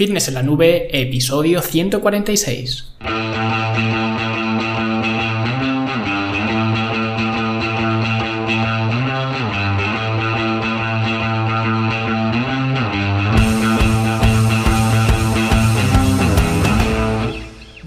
[0.00, 2.86] Fitness en la Nube, episodio 146.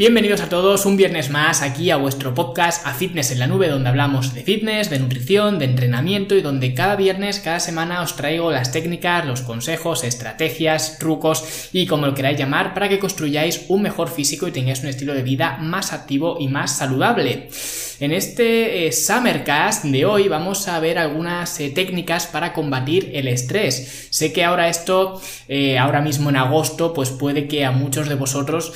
[0.03, 3.69] Bienvenidos a todos un viernes más aquí a vuestro podcast A Fitness en la Nube,
[3.69, 8.17] donde hablamos de fitness, de nutrición, de entrenamiento y donde cada viernes, cada semana os
[8.17, 13.63] traigo las técnicas, los consejos, estrategias, trucos y como lo queráis llamar para que construyáis
[13.69, 17.47] un mejor físico y tengáis un estilo de vida más activo y más saludable.
[18.03, 23.29] En este eh, Summercast de hoy vamos a ver algunas eh, técnicas para combatir el
[23.29, 24.07] estrés.
[24.09, 28.15] Sé que ahora esto, eh, ahora mismo en agosto, pues puede que a muchos de
[28.15, 28.73] vosotros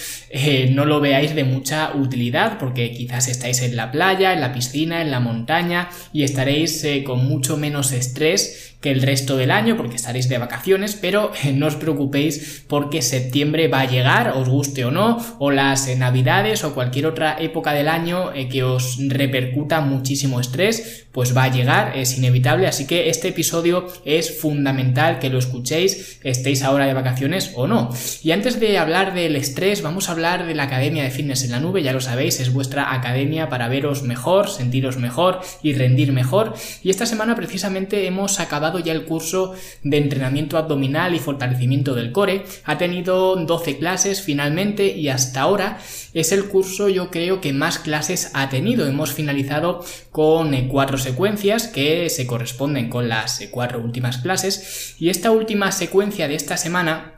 [0.70, 5.02] no lo veáis de mucha utilidad porque quizás estáis en la playa, en la piscina,
[5.02, 9.96] en la montaña y estaréis con mucho menos estrés que el resto del año porque
[9.96, 14.86] estaréis de vacaciones, pero eh, no os preocupéis porque septiembre va a llegar, os guste
[14.86, 18.98] o no, o las eh, navidades o cualquier otra época del año eh, que os
[19.00, 25.18] repercuta muchísimo estrés, pues va a llegar, es inevitable, así que este episodio es fundamental
[25.18, 27.90] que lo escuchéis, estéis ahora de vacaciones o no.
[28.22, 31.52] Y antes de hablar del estrés, vamos a hablar de la Academia de Fitness en
[31.52, 36.12] la Nube, ya lo sabéis, es vuestra academia para veros mejor, sentiros mejor y rendir
[36.12, 36.54] mejor.
[36.84, 42.12] Y esta semana precisamente hemos acabado ya el curso de entrenamiento abdominal y fortalecimiento del
[42.12, 42.46] core.
[42.64, 45.80] Ha tenido 12 clases finalmente y hasta ahora
[46.14, 48.88] es el curso yo creo que más clases ha tenido.
[48.88, 54.96] Hemos finalizado con eh, cuatro secuencias que se corresponden con las eh, cuatro últimas clases
[55.00, 57.14] y esta última secuencia de esta semana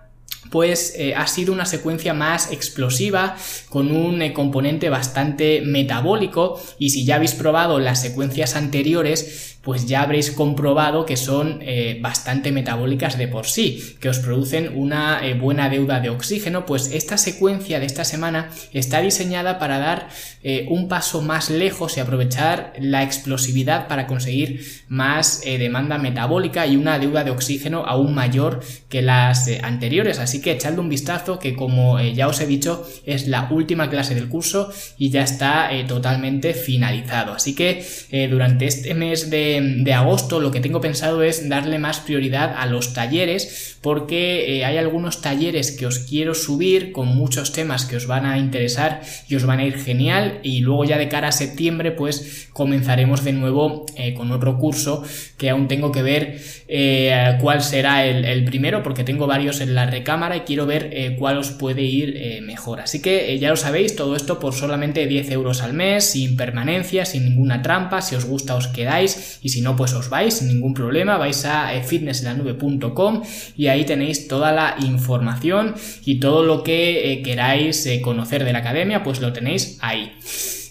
[0.49, 3.35] pues eh, ha sido una secuencia más explosiva
[3.69, 10.01] con un componente bastante metabólico y si ya habéis probado las secuencias anteriores pues ya
[10.01, 15.33] habréis comprobado que son eh, bastante metabólicas de por sí, que os producen una eh,
[15.33, 20.09] buena deuda de oxígeno, pues esta secuencia de esta semana está diseñada para dar
[20.43, 26.77] eh, un paso más lejos y aprovechar la explosividad para conseguir más demanda metabólica y
[26.77, 31.55] una deuda de oxígeno aún mayor que las anteriores, así que echadle un vistazo que
[31.55, 36.53] como ya os he dicho es la última clase del curso y ya está totalmente
[36.53, 37.83] finalizado, así que
[38.29, 42.65] durante este mes de de, agosto lo que tengo pensado es darle más prioridad a
[42.65, 47.95] los talleres porque eh, hay algunos talleres que os quiero subir con muchos temas que
[47.95, 51.29] os van a interesar y os van a ir genial y luego ya de cara
[51.29, 55.03] a septiembre pues comenzaremos de nuevo eh, con otro curso
[55.37, 59.85] que aún tengo que ver eh, cuál será el, primero porque tengo varios en la
[59.85, 62.79] recámara y quiero ver cuál os puede ir mejor.
[62.79, 67.05] Así que ya lo sabéis todo esto por solamente 10 euros al mes sin permanencia
[67.05, 70.47] sin ninguna trampa si os gusta os quedáis y si no pues os vais sin
[70.47, 73.23] ningún problema vais a fitnessenlanube.com
[73.55, 78.53] y ahí tenéis toda la información y todo lo que eh, queráis eh, conocer de
[78.53, 80.13] la academia, pues lo tenéis ahí.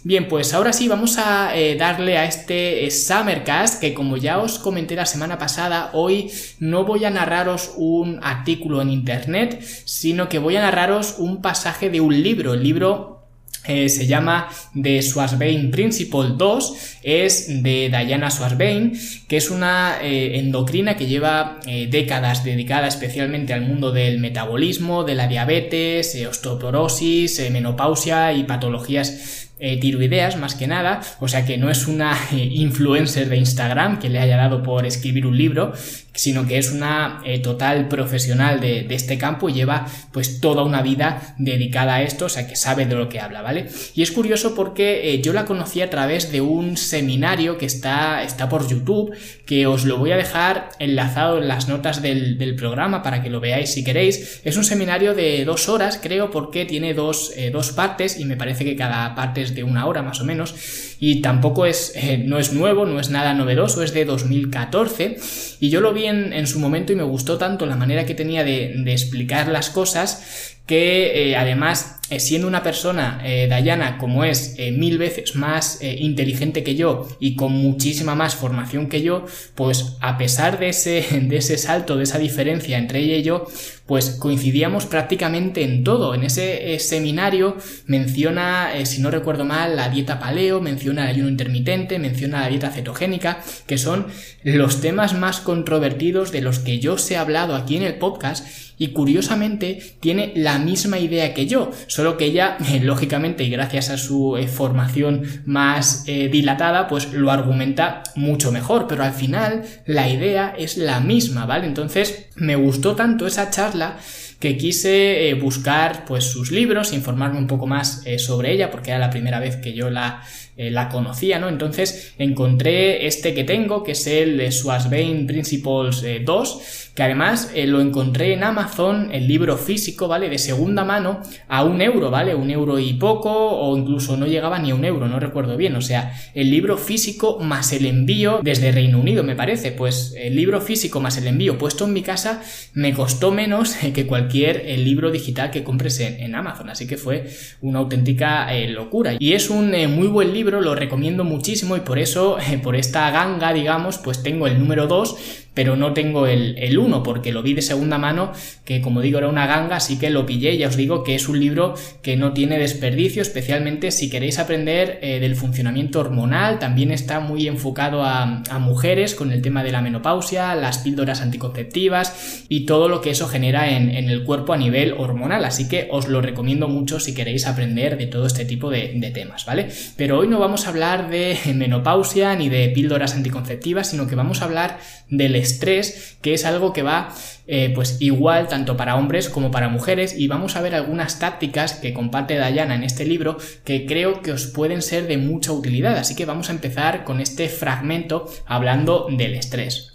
[0.04, 4.58] Bien, pues ahora sí vamos a eh, darle a este Summercast que como ya os
[4.58, 6.30] comenté la semana pasada, hoy
[6.60, 11.90] no voy a narraros un artículo en internet, sino que voy a narraros un pasaje
[11.90, 13.17] de un libro, el libro
[13.66, 14.48] eh, se llama
[14.80, 18.92] The Schwarzbein Principle 2, es de Diana Schwarzbein,
[19.28, 25.04] que es una eh, endocrina que lleva eh, décadas dedicada especialmente al mundo del metabolismo,
[25.04, 31.68] de la diabetes, osteoporosis, menopausia y patologías tiroideas más que nada, o sea que no
[31.68, 35.72] es una influencer de Instagram que le haya dado por escribir un libro,
[36.18, 40.82] sino que es una eh, total profesional de, este campo y lleva pues toda una
[40.82, 43.68] vida dedicada a esto, o sea que sabe de lo que habla, ¿vale?
[43.94, 48.24] Y es curioso porque eh, yo la conocí a través de un seminario que está,
[48.24, 49.14] está por YouTube,
[49.46, 53.38] que os lo voy a dejar enlazado en las notas del, programa para que lo
[53.38, 54.40] veáis si queréis.
[54.42, 58.36] Es un seminario de dos horas, creo, porque tiene dos, eh, dos partes y me
[58.36, 60.54] parece que cada parte es de una hora más o menos
[60.98, 65.18] y tampoco es, no es nuevo, no es nada novedoso, es de 2014
[65.60, 68.44] y yo lo vi en, su momento y me gustó tanto la manera que tenía
[68.44, 74.56] de, explicar las cosas que eh, además, eh, siendo una persona, eh, Dayana, como es
[74.72, 80.18] mil veces más inteligente que yo y con muchísima más formación que yo, pues a
[80.18, 83.46] pesar de ese, de ese salto, de esa diferencia entre ella y yo,
[83.86, 86.14] pues coincidíamos prácticamente en todo.
[86.14, 87.56] En ese seminario
[87.86, 92.70] menciona, si no recuerdo mal, la dieta paleo, menciona el ayuno intermitente, menciona la dieta
[92.70, 94.08] cetogénica, que son
[94.42, 98.46] los temas más controvertidos de los que yo os he hablado aquí en el podcast
[98.78, 103.98] y curiosamente tiene la misma idea que yo, solo que ella, lógicamente y gracias a
[103.98, 110.08] su eh, formación más eh, dilatada, pues lo argumenta mucho mejor, pero al final la
[110.08, 111.66] idea es la misma, ¿vale?
[111.66, 113.96] Entonces me gustó tanto esa charla
[114.38, 119.00] que quise eh, buscar pues sus libros, informarme un poco más sobre ella, porque era
[119.00, 120.22] la primera vez que yo la,
[120.58, 121.48] eh, la conocía, ¿no?
[121.48, 128.32] Entonces encontré este que tengo, que es el Swasbane Principles 2, que además lo encontré
[128.32, 130.28] en Amazon, el libro físico, ¿vale?
[130.28, 132.34] De segunda mano a un euro, ¿vale?
[132.34, 135.76] Un euro y poco, o incluso no llegaba ni a un euro, no recuerdo bien.
[135.76, 139.72] O sea, el libro físico más el envío desde Reino Unido, me parece.
[139.72, 142.42] Pues el libro físico más el envío puesto en mi casa
[142.74, 146.70] me costó menos que cualquier libro digital que compres en, Amazon.
[146.70, 147.28] Así que fue
[147.60, 149.14] una auténtica eh, locura.
[149.18, 152.76] Y es un eh, muy buen libro, lo recomiendo muchísimo y por eso, eh, por
[152.76, 155.16] esta ganga, digamos, pues tengo el número 2
[155.58, 158.30] pero no tengo el 1 porque lo vi de segunda mano,
[158.64, 160.56] que como digo era una ganga, así que lo pillé.
[160.56, 165.00] Ya os digo que es un libro que no tiene desperdicio, especialmente si queréis aprender
[165.00, 166.60] del funcionamiento hormonal.
[166.60, 172.44] También está muy enfocado a, mujeres con el tema de la menopausia, las píldoras anticonceptivas
[172.48, 175.44] y todo lo que eso genera en, el cuerpo a nivel hormonal.
[175.44, 179.10] Así que os lo recomiendo mucho si queréis aprender de todo este tipo de, de
[179.10, 179.66] temas, ¿vale?
[179.96, 184.40] Pero hoy no vamos a hablar de menopausia ni de píldoras anticonceptivas, sino que vamos
[184.40, 184.78] a hablar
[185.10, 187.12] del estrés, que es algo que va
[187.50, 191.72] eh, pues igual tanto para hombres como para mujeres y vamos a ver algunas tácticas
[191.72, 195.96] que comparte Dayana en este libro que creo que os pueden ser de mucha utilidad.
[195.96, 199.92] Así que vamos a empezar con este fragmento hablando del estrés.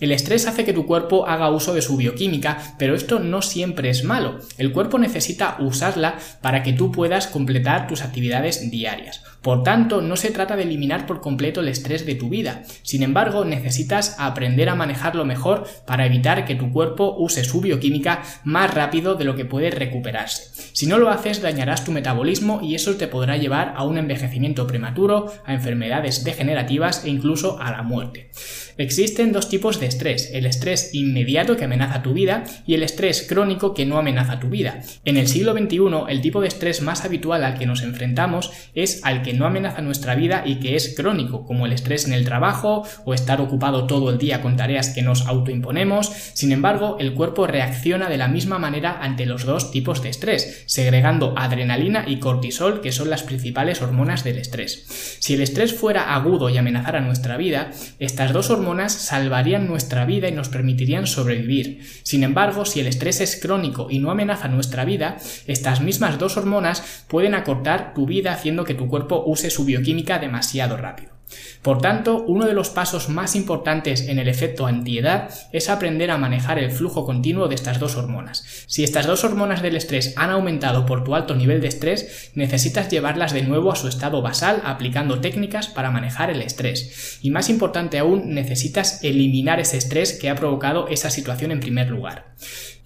[0.00, 3.88] El estrés hace que tu cuerpo haga uso de su bioquímica, pero esto no siempre
[3.88, 4.38] es malo.
[4.58, 9.22] El cuerpo necesita usarla para que tú puedas completar tus actividades diarias.
[9.46, 12.64] Por tanto, no se trata de eliminar por completo el estrés de tu vida.
[12.82, 18.24] Sin embargo, necesitas aprender a manejarlo mejor para evitar que tu cuerpo use su bioquímica
[18.42, 20.50] más rápido de lo que puede recuperarse.
[20.72, 24.66] Si no lo haces, dañarás tu metabolismo y eso te podrá llevar a un envejecimiento
[24.66, 28.30] prematuro, a enfermedades degenerativas e incluso a la muerte.
[28.78, 33.24] Existen dos tipos de estrés, el estrés inmediato que amenaza tu vida y el estrés
[33.26, 34.82] crónico que no amenaza tu vida.
[35.06, 35.78] En el siglo XXI,
[36.10, 39.82] el tipo de estrés más habitual al que nos enfrentamos es al que no amenaza
[39.82, 43.86] nuestra vida y que es crónico, como el estrés en el trabajo o estar ocupado
[43.86, 46.08] todo el día con tareas que nos autoimponemos.
[46.34, 50.64] Sin embargo, el cuerpo reacciona de la misma manera ante los dos tipos de estrés,
[50.66, 55.16] segregando adrenalina y cortisol, que son las principales hormonas del estrés.
[55.20, 60.28] Si el estrés fuera agudo y amenazara nuestra vida, estas dos hormonas salvarían nuestra vida
[60.28, 61.80] y nos permitirían sobrevivir.
[62.02, 65.16] Sin embargo, si el estrés es crónico y no amenaza nuestra vida,
[65.46, 70.18] estas mismas dos hormonas pueden acortar tu vida haciendo que tu cuerpo use su bioquímica
[70.18, 71.16] demasiado rápido.
[71.62, 76.18] Por tanto, uno de los pasos más importantes en el efecto antiedad es aprender a
[76.18, 78.44] manejar el flujo continuo de estas dos hormonas.
[78.68, 82.88] Si estas dos hormonas del estrés han aumentado por tu alto nivel de estrés, necesitas
[82.88, 87.18] llevarlas de nuevo a su estado basal aplicando técnicas para manejar el estrés.
[87.22, 91.90] Y más importante aún, necesitas eliminar ese estrés que ha provocado esa situación en primer
[91.90, 92.26] lugar.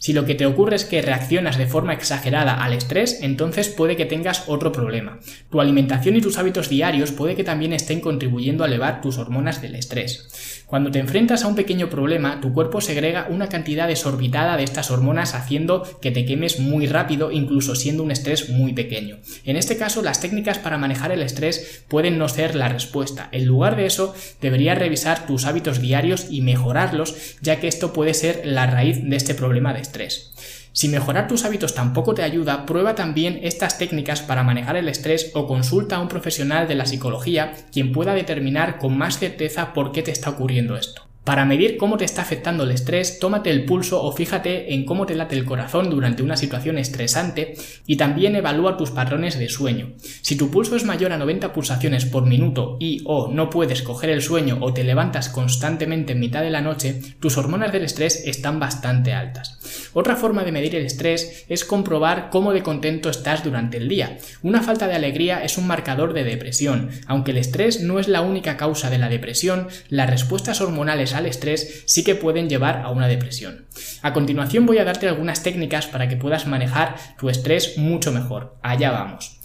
[0.01, 3.97] Si lo que te ocurre es que reaccionas de forma exagerada al estrés, entonces puede
[3.97, 5.21] que tengas otro problema.
[5.51, 9.61] Tu alimentación y tus hábitos diarios puede que también estén contribuyendo a elevar tus hormonas
[9.61, 10.60] del estrés.
[10.71, 14.93] Cuando te enfrentas a un pequeño problema, tu cuerpo segrega una cantidad desorbitada de estas
[14.93, 19.19] hormonas haciendo que te quemes muy rápido, incluso siendo un estrés muy pequeño.
[19.45, 23.29] En este caso, las técnicas para manejar el estrés pueden no ser la respuesta.
[23.33, 28.15] En lugar de eso, deberías revisar tus hábitos diarios y mejorarlos, ya que esto puede
[28.15, 30.60] ser la raíz de este problema de estrés.
[30.73, 35.33] Si mejorar tus hábitos tampoco te ayuda, prueba también estas técnicas para manejar el estrés
[35.35, 39.91] o consulta a un profesional de la psicología quien pueda determinar con más certeza por
[39.91, 41.10] qué te está ocurriendo esto.
[41.25, 45.05] Para medir cómo te está afectando el estrés, tómate el pulso o fíjate en cómo
[45.05, 47.55] te late el corazón durante una situación estresante
[47.87, 49.93] y también evalúa tus patrones de sueño.
[50.23, 54.09] Si tu pulso es mayor a 90 pulsaciones por minuto y o no puedes coger
[54.09, 58.25] el sueño o te levantas constantemente en mitad de la noche, tus hormonas del estrés
[58.25, 59.91] están bastante altas.
[59.93, 64.17] Otra forma de medir el estrés es comprobar cómo de contento estás durante el día.
[64.43, 66.91] Una falta de alegría es un marcador de depresión.
[67.07, 71.27] Aunque el estrés no es la única causa de la depresión, las respuestas hormonales al
[71.27, 73.67] estrés sí que pueden llevar a una depresión.
[74.03, 78.57] A continuación voy a darte algunas técnicas para que puedas manejar tu estrés mucho mejor.
[78.63, 79.41] Allá vamos.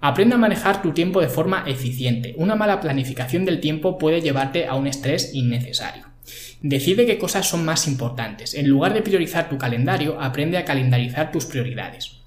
[0.00, 2.34] Aprende a manejar tu tiempo de forma eficiente.
[2.36, 6.04] Una mala planificación del tiempo puede llevarte a un estrés innecesario.
[6.60, 8.54] Decide qué cosas son más importantes.
[8.54, 12.20] En lugar de priorizar tu calendario, aprende a calendarizar tus prioridades.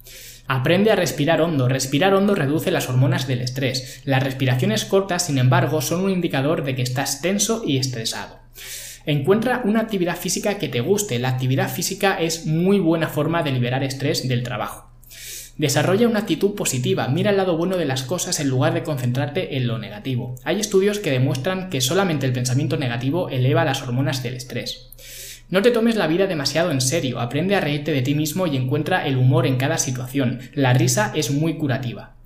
[0.47, 1.67] Aprende a respirar hondo.
[1.67, 4.01] Respirar hondo reduce las hormonas del estrés.
[4.05, 8.39] Las respiraciones cortas, sin embargo, son un indicador de que estás tenso y estresado.
[9.07, 11.17] Encuentra una actividad física que te guste.
[11.17, 14.91] La actividad física es muy buena forma de liberar estrés del trabajo.
[15.55, 19.55] Desarrolla una actitud positiva, mira el lado bueno de las cosas en lugar de concentrarte
[19.55, 20.35] en lo negativo.
[20.43, 24.91] Hay estudios que demuestran que solamente el pensamiento negativo eleva las hormonas del estrés.
[25.49, 28.57] No te tomes la vida demasiado en serio, aprende a reírte de ti mismo y
[28.57, 30.41] encuentra el humor en cada situación.
[30.53, 32.16] La risa es muy curativa.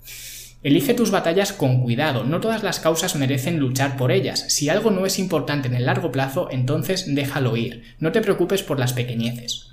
[0.62, 4.44] Elige tus batallas con cuidado, no todas las causas merecen luchar por ellas.
[4.48, 7.96] Si algo no es importante en el largo plazo, entonces déjalo ir.
[7.98, 9.72] No te preocupes por las pequeñeces.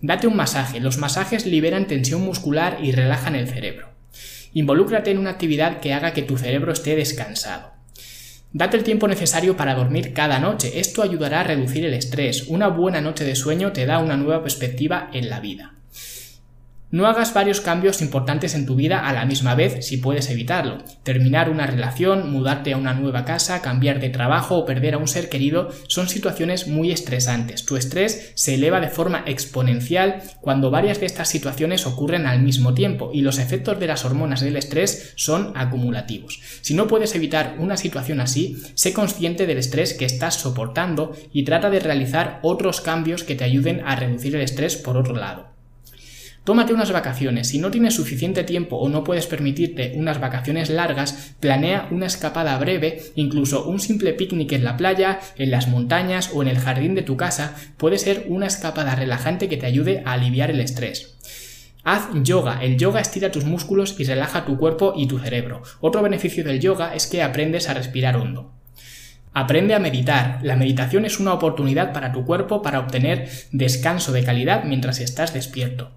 [0.00, 0.80] Date un masaje.
[0.80, 3.90] Los masajes liberan tensión muscular y relajan el cerebro.
[4.52, 7.70] Involúcrate en una actividad que haga que tu cerebro esté descansado.
[8.52, 10.80] Date el tiempo necesario para dormir cada noche.
[10.80, 12.48] Esto ayudará a reducir el estrés.
[12.48, 15.75] Una buena noche de sueño te da una nueva perspectiva en la vida.
[16.96, 20.78] No hagas varios cambios importantes en tu vida a la misma vez si puedes evitarlo.
[21.02, 25.06] Terminar una relación, mudarte a una nueva casa, cambiar de trabajo o perder a un
[25.06, 27.66] ser querido son situaciones muy estresantes.
[27.66, 32.72] Tu estrés se eleva de forma exponencial cuando varias de estas situaciones ocurren al mismo
[32.72, 36.40] tiempo y los efectos de las hormonas del estrés son acumulativos.
[36.62, 41.42] Si no puedes evitar una situación así, sé consciente del estrés que estás soportando y
[41.44, 45.55] trata de realizar otros cambios que te ayuden a reducir el estrés por otro lado.
[46.46, 47.48] Tómate unas vacaciones.
[47.48, 52.56] Si no tienes suficiente tiempo o no puedes permitirte unas vacaciones largas, planea una escapada
[52.56, 56.94] breve, incluso un simple picnic en la playa, en las montañas o en el jardín
[56.94, 61.16] de tu casa puede ser una escapada relajante que te ayude a aliviar el estrés.
[61.82, 62.60] Haz yoga.
[62.62, 65.62] El yoga estira tus músculos y relaja tu cuerpo y tu cerebro.
[65.80, 68.52] Otro beneficio del yoga es que aprendes a respirar hondo.
[69.32, 70.38] Aprende a meditar.
[70.44, 75.34] La meditación es una oportunidad para tu cuerpo para obtener descanso de calidad mientras estás
[75.34, 75.90] despierto.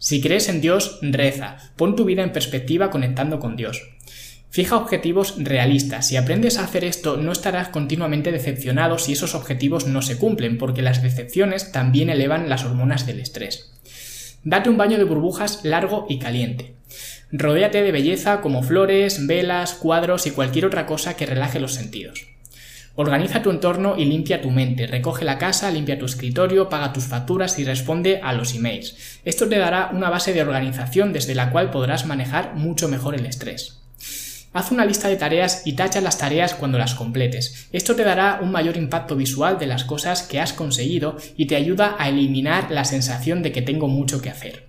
[0.00, 1.58] Si crees en Dios, reza.
[1.76, 3.82] Pon tu vida en perspectiva conectando con Dios.
[4.48, 6.08] Fija objetivos realistas.
[6.08, 10.56] Si aprendes a hacer esto, no estarás continuamente decepcionado si esos objetivos no se cumplen,
[10.56, 13.72] porque las decepciones también elevan las hormonas del estrés.
[14.42, 16.72] Date un baño de burbujas largo y caliente.
[17.30, 22.29] Rodéate de belleza como flores, velas, cuadros y cualquier otra cosa que relaje los sentidos.
[23.00, 24.86] Organiza tu entorno y limpia tu mente.
[24.86, 28.94] Recoge la casa, limpia tu escritorio, paga tus facturas y responde a los emails.
[29.24, 33.24] Esto te dará una base de organización desde la cual podrás manejar mucho mejor el
[33.24, 33.78] estrés.
[34.52, 37.68] Haz una lista de tareas y tacha las tareas cuando las completes.
[37.72, 41.56] Esto te dará un mayor impacto visual de las cosas que has conseguido y te
[41.56, 44.66] ayuda a eliminar la sensación de que tengo mucho que hacer.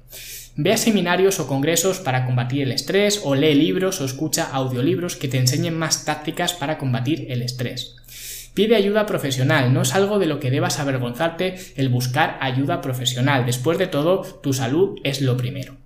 [0.55, 5.17] Ve a seminarios o congresos para combatir el estrés o lee libros o escucha audiolibros
[5.17, 7.97] que te enseñen más tácticas para combatir el estrés.
[8.53, 13.45] Pide ayuda profesional, no es algo de lo que debas avergonzarte el buscar ayuda profesional.
[13.45, 15.80] Después de todo, tu salud es lo primero.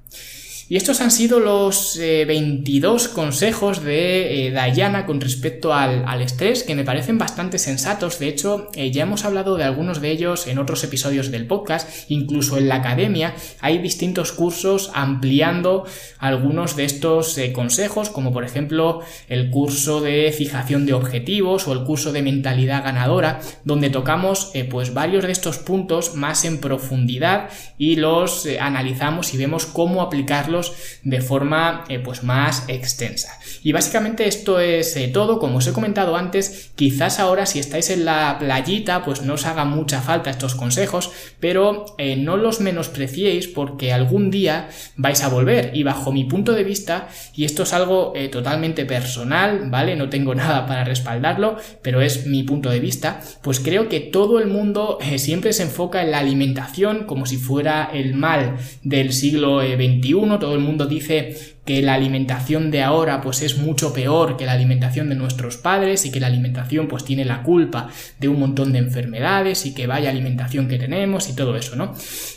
[0.68, 6.64] Y estos han sido los 22 eh, consejos de eh, Diana con respecto al, estrés,
[6.64, 8.18] que me parecen bastante sensatos.
[8.18, 12.10] De hecho, eh, ya hemos hablado de algunos de ellos en otros episodios del podcast.
[12.10, 15.86] Incluso en la academia hay distintos cursos ampliando
[16.18, 21.84] algunos de estos consejos, como por ejemplo el curso de fijación de objetivos o el
[21.84, 27.98] curso de mentalidad ganadora, donde tocamos pues varios de estos puntos más en profundidad y
[27.98, 30.55] los analizamos y vemos cómo aplicarlos
[31.04, 33.40] de forma eh, pues más extensa.
[33.64, 37.90] Y básicamente esto es eh, todo, como os he comentado antes, quizás ahora si estáis
[37.90, 42.62] en la playita pues no os haga mucha falta estos consejos, pero eh, no los
[42.62, 47.64] menospreciéis porque algún día vais a volver y bajo mi punto de vista, y esto
[47.64, 49.96] es algo totalmente personal, ¿vale?
[49.96, 54.40] No tengo nada para respaldarlo, pero es mi punto de vista, pues creo que todo
[54.40, 59.62] el mundo siempre se enfoca en la alimentación como si fuera el mal del siglo
[59.62, 64.46] XXI, todo el mundo dice que la alimentación de ahora pues es mucho peor que
[64.46, 68.40] la alimentación de nuestros padres y que la alimentación pues tiene la culpa de un
[68.40, 71.96] montón de enfermedades y que vaya alimentación que tenemos y todo eso, ¿no?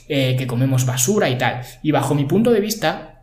[0.09, 1.61] Eh, que comemos basura y tal.
[1.83, 3.18] Y bajo mi punto de vista,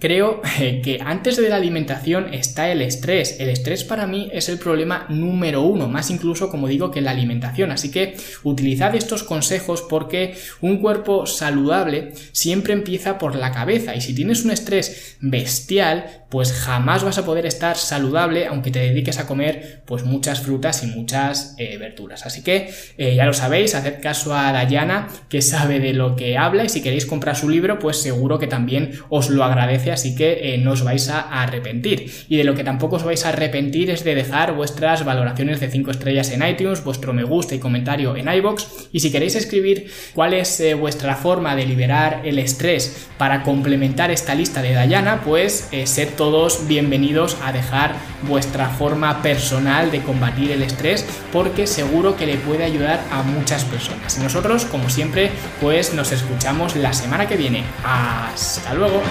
[0.00, 3.36] Creo eh, que antes de la alimentación está el estrés.
[3.40, 7.10] El estrés para mí es el problema número uno, más incluso como digo que la
[7.10, 7.72] alimentación.
[7.72, 14.00] Así que utilizad estos consejos porque un cuerpo saludable siempre empieza por la cabeza y
[14.00, 19.18] si tienes un estrés bestial, pues jamás vas a poder estar saludable aunque te dediques
[19.18, 22.26] a comer pues muchas frutas y muchas eh, verduras.
[22.26, 26.36] Así que eh, ya lo sabéis, haced caso a Dayana que sabe de lo que
[26.36, 30.14] habla y si queréis comprar su libro pues seguro que también os lo agradece así
[30.14, 32.10] que eh, no os vais a arrepentir.
[32.28, 35.70] Y de lo que tampoco os vais a arrepentir es de dejar vuestras valoraciones de
[35.70, 38.88] 5 estrellas en iTunes, vuestro me gusta y comentario en iBox.
[38.92, 44.10] Y si queréis escribir cuál es eh, vuestra forma de liberar el estrés para complementar
[44.10, 50.02] esta lista de Dayana, pues eh, sed todos bienvenidos a dejar vuestra forma personal de
[50.02, 54.18] combatir el estrés, porque seguro que le puede ayudar a muchas personas.
[54.18, 55.30] Y nosotros, como siempre,
[55.60, 57.64] pues nos escuchamos la semana que viene.
[57.84, 59.02] Hasta luego.